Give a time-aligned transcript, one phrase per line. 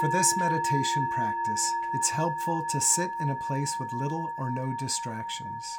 [0.00, 4.74] For this meditation practice, it's helpful to sit in a place with little or no
[4.74, 5.78] distractions.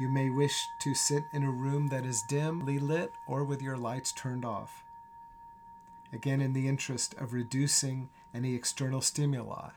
[0.00, 3.76] You may wish to sit in a room that is dimly lit or with your
[3.76, 4.82] lights turned off.
[6.12, 9.70] Again, in the interest of reducing any external stimuli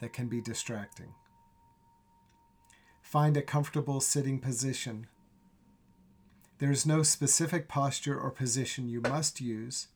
[0.00, 1.14] that can be distracting.
[3.00, 5.06] Find a comfortable sitting position.
[6.58, 9.88] There is no specific posture or position you must use,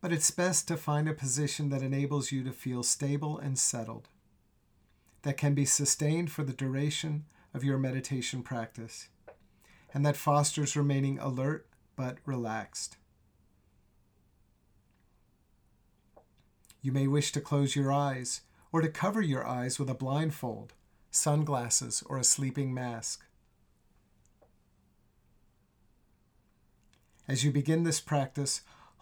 [0.00, 4.08] but it's best to find a position that enables you to feel stable and settled,
[5.22, 7.24] that can be sustained for the duration
[7.54, 9.08] of your meditation practice,
[9.92, 12.98] and that fosters remaining alert but relaxed.
[16.82, 20.74] You may wish to close your eyes or to cover your eyes with a blindfold,
[21.10, 23.24] sunglasses, or a sleeping mask.
[27.26, 28.60] As you begin this practice,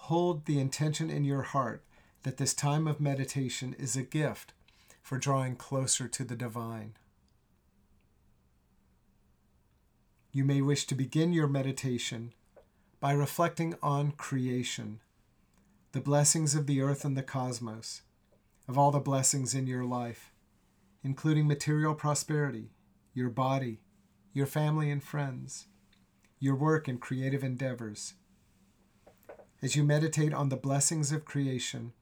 [0.09, 1.83] hold the intention in your heart
[2.25, 4.53] that this time of meditation is a gift
[5.01, 6.93] for drawing closer to the divine.
[10.31, 12.35] You may wish to begin your meditation
[13.01, 15.01] by reflecting on creation,
[15.93, 18.03] the blessings of the earth and the cosmos,
[18.69, 20.35] of all the blessings in your life,
[21.03, 22.73] including material prosperity,
[23.15, 23.81] your body,
[24.35, 25.67] your family and friends,
[26.41, 28.13] your work and creative endeavors.
[29.65, 31.95] As you meditate on the blessings of creation,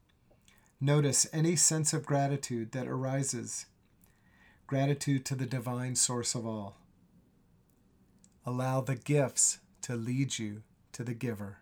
[0.81, 3.67] notice any sense of gratitude that arises,
[4.67, 6.79] gratitude to the divine source of all.
[8.45, 11.59] Allow the gifts to lead you to the giver.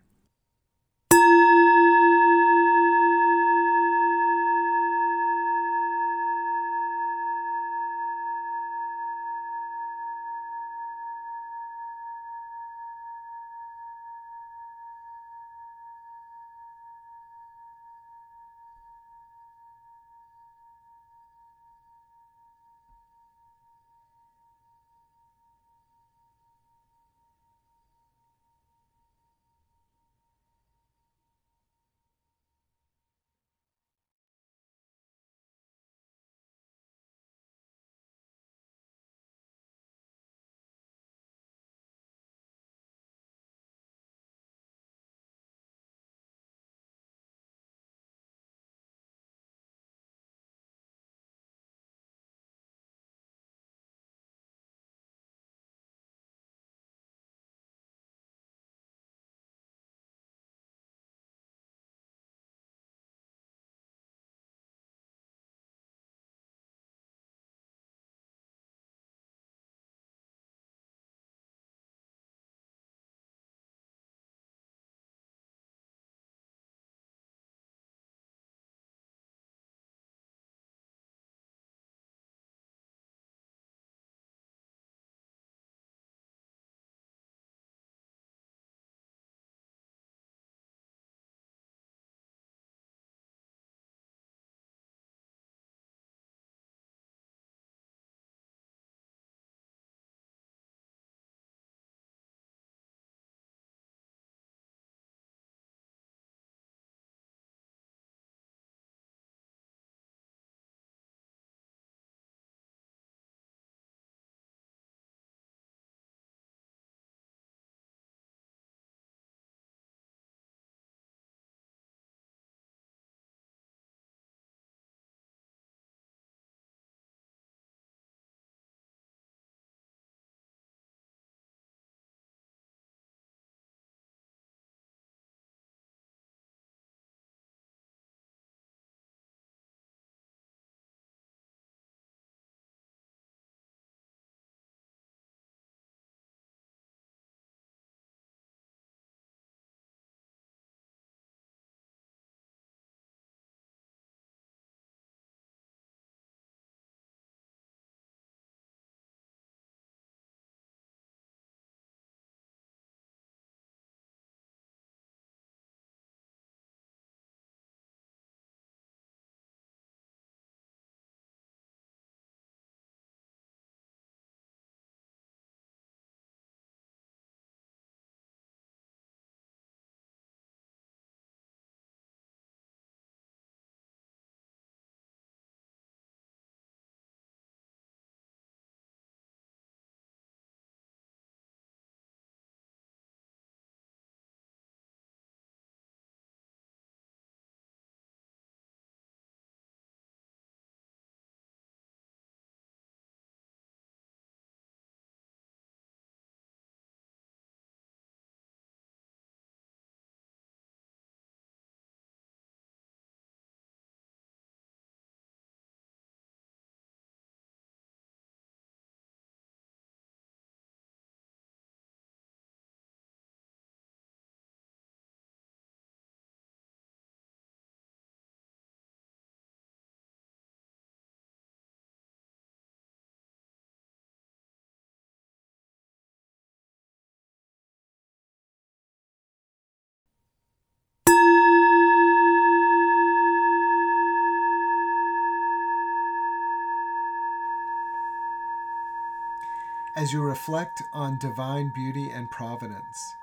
[249.97, 253.15] As you reflect on divine beauty and providence,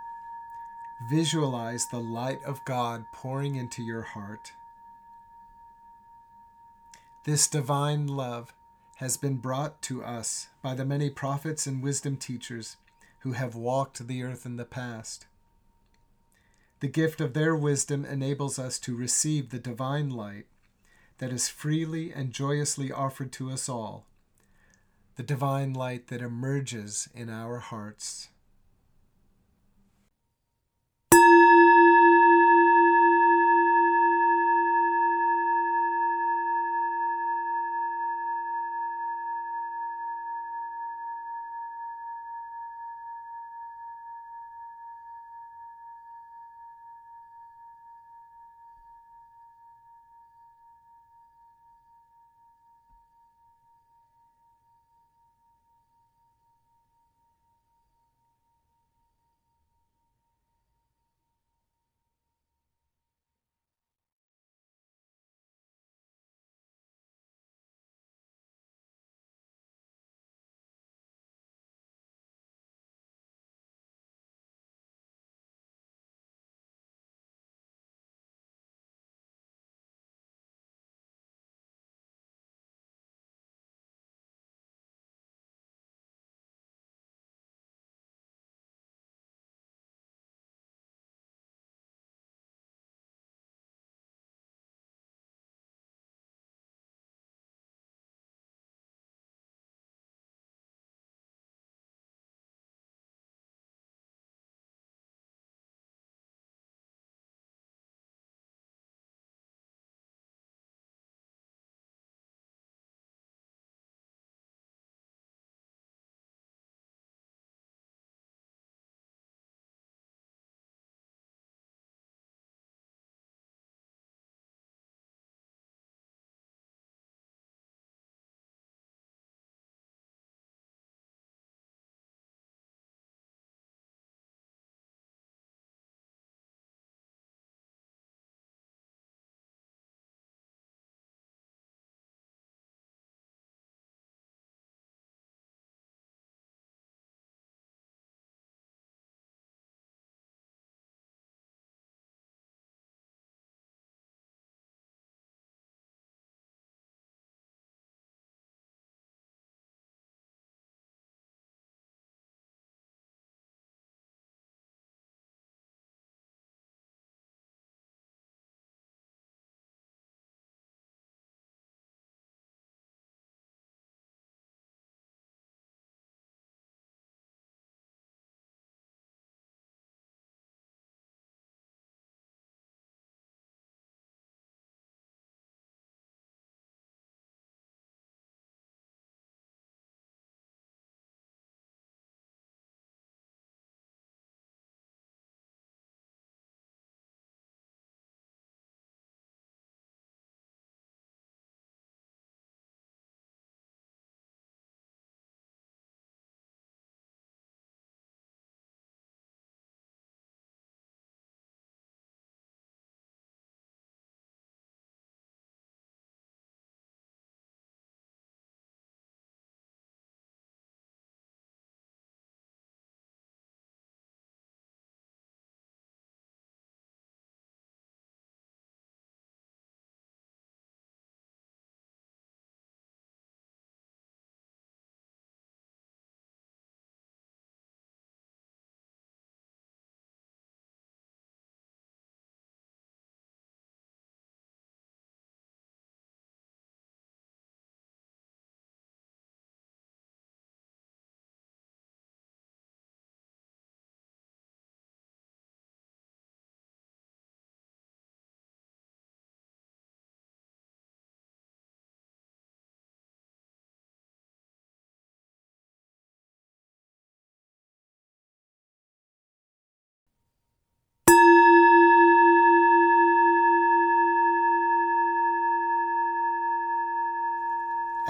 [1.10, 4.52] visualize the light of God pouring into your heart.
[7.24, 8.54] This divine love
[8.98, 12.76] has been brought to us by the many prophets and wisdom teachers
[13.20, 15.26] who have walked the earth in the past.
[16.82, 20.48] The gift of their wisdom enables us to receive the divine light
[21.20, 24.06] that is freely and joyously offered to us all
[25.18, 28.30] the divine light that emerges in our hearts.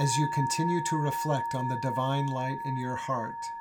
[0.08, 3.52] As you continue to reflect on the divine light in your heart.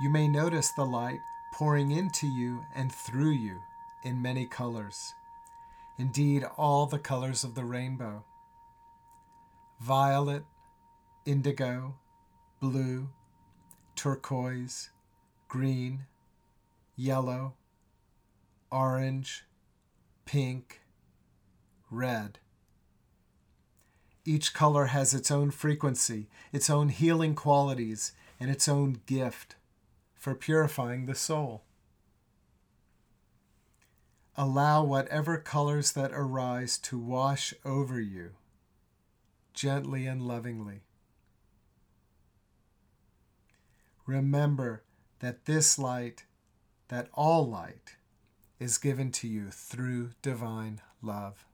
[0.00, 1.20] You may notice the light
[1.52, 3.62] pouring into you and through you
[4.02, 5.14] in many colors.
[6.00, 8.24] Indeed, all the colors of the rainbow
[9.80, 10.42] violet,
[11.24, 11.94] indigo,
[12.58, 13.08] blue,
[13.94, 14.90] turquoise,
[15.46, 16.06] green,
[16.96, 17.54] yellow,
[18.72, 19.44] orange,
[20.24, 20.80] pink,
[21.88, 22.40] red.
[24.24, 29.56] Each color has its own frequency, its own healing qualities, and its own gift
[30.14, 31.64] for purifying the soul.
[34.36, 38.32] Allow whatever colors that arise to wash over you
[39.54, 40.82] gently and lovingly.
[44.04, 44.82] Remember
[45.20, 46.24] that this light,
[46.88, 47.96] that all light,
[48.58, 51.46] is given to you through divine love.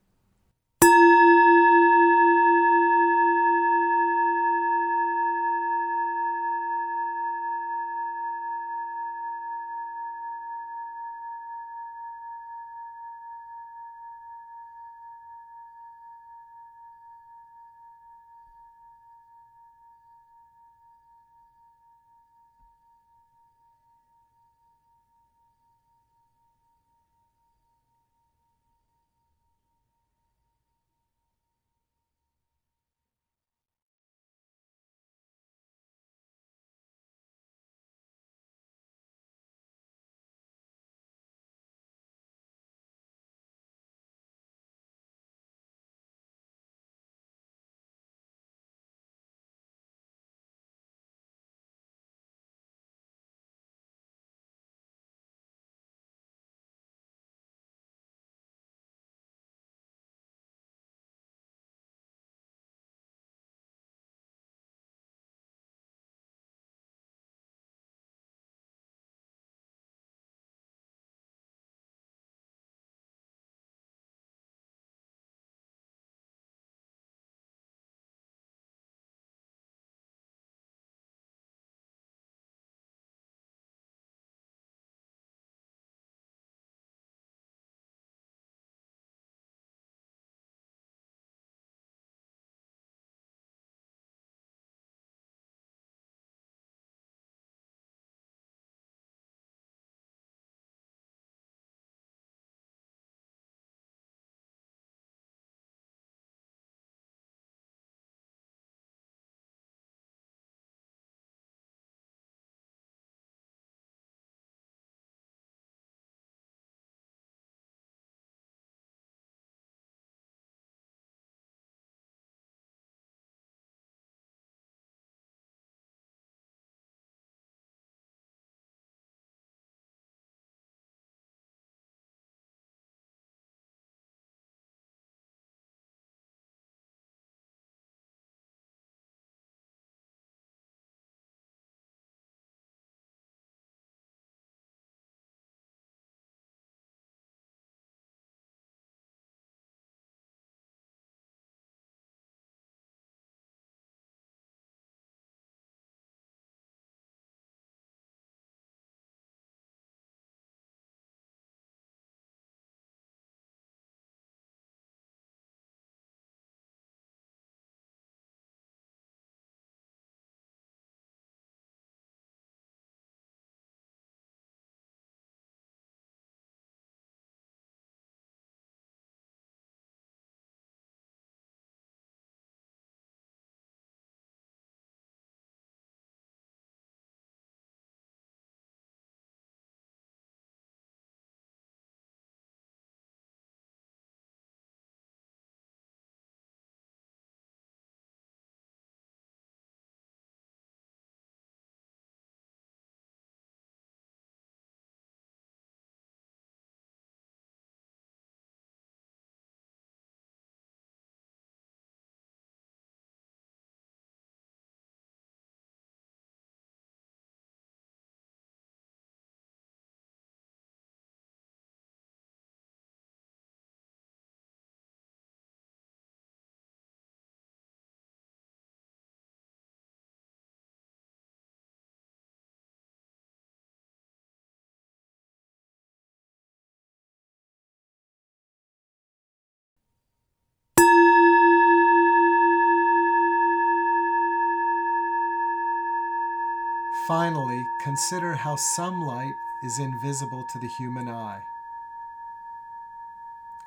[247.10, 251.42] Finally, consider how some light is invisible to the human eye.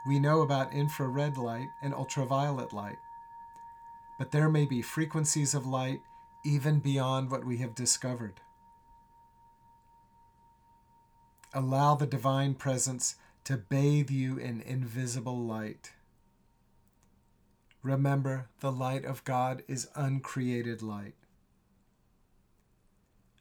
[0.08, 3.00] We know about infrared light and ultraviolet light,
[4.18, 6.00] but there may be frequencies of light
[6.46, 8.40] even beyond what we have discovered.
[11.54, 15.92] Allow the divine presence to bathe you in invisible light.
[17.82, 21.16] Remember, the light of God is uncreated light.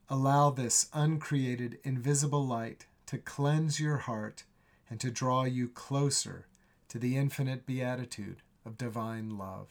[0.08, 4.44] Allow this uncreated, invisible light to cleanse your heart
[4.90, 6.46] and to draw you closer
[6.88, 9.68] to the infinite beatitude of divine love.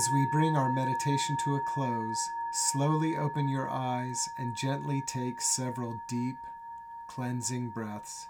[0.00, 5.42] As we bring our meditation to a close, slowly open your eyes and gently take
[5.42, 6.38] several deep,
[7.06, 8.26] cleansing breaths.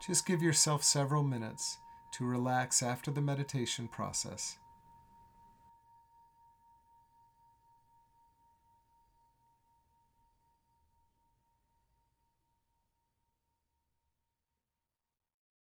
[0.00, 1.78] Just give yourself several minutes
[2.10, 4.58] to relax after the meditation process.